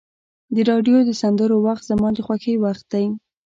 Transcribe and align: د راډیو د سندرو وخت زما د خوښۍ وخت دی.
د 0.55 0.57
راډیو 0.69 0.97
د 1.05 1.11
سندرو 1.21 1.57
وخت 1.67 1.83
زما 1.89 2.09
د 2.13 2.17
خوښۍ 2.25 2.55
وخت 2.65 2.85
دی. 2.93 3.05